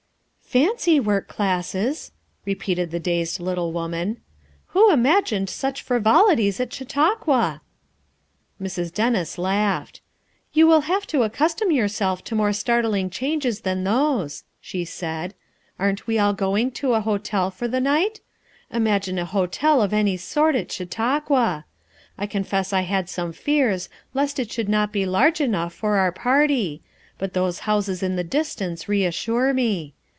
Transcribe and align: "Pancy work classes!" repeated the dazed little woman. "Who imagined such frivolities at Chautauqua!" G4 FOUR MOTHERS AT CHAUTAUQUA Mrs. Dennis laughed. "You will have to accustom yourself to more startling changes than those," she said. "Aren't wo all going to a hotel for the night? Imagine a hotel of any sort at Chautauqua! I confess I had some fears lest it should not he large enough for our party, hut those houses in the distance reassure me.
"Pancy 0.51 0.99
work 0.99 1.29
classes!" 1.29 2.11
repeated 2.43 2.91
the 2.91 2.99
dazed 2.99 3.39
little 3.39 3.71
woman. 3.71 4.19
"Who 4.75 4.91
imagined 4.91 5.49
such 5.49 5.81
frivolities 5.81 6.59
at 6.59 6.73
Chautauqua!" 6.73 7.15
G4 7.15 7.25
FOUR 7.29 7.51
MOTHERS 7.53 7.79
AT 7.79 8.59
CHAUTAUQUA 8.59 8.61
Mrs. 8.61 8.93
Dennis 8.93 9.37
laughed. 9.37 10.01
"You 10.51 10.67
will 10.67 10.81
have 10.81 11.07
to 11.07 11.23
accustom 11.23 11.71
yourself 11.71 12.21
to 12.25 12.35
more 12.35 12.51
startling 12.51 13.09
changes 13.09 13.61
than 13.61 13.85
those," 13.85 14.43
she 14.59 14.83
said. 14.83 15.33
"Aren't 15.79 16.05
wo 16.05 16.17
all 16.19 16.33
going 16.33 16.71
to 16.71 16.95
a 16.95 16.99
hotel 16.99 17.49
for 17.49 17.69
the 17.69 17.79
night? 17.79 18.19
Imagine 18.69 19.19
a 19.19 19.23
hotel 19.25 19.81
of 19.81 19.93
any 19.93 20.17
sort 20.17 20.55
at 20.55 20.69
Chautauqua! 20.69 21.63
I 22.17 22.25
confess 22.25 22.73
I 22.73 22.81
had 22.81 23.07
some 23.07 23.31
fears 23.31 23.87
lest 24.13 24.37
it 24.37 24.51
should 24.51 24.67
not 24.67 24.93
he 24.93 25.05
large 25.05 25.39
enough 25.39 25.73
for 25.73 25.95
our 25.95 26.11
party, 26.11 26.81
hut 27.21 27.31
those 27.33 27.59
houses 27.59 28.03
in 28.03 28.17
the 28.17 28.23
distance 28.25 28.89
reassure 28.89 29.53
me. 29.53 29.93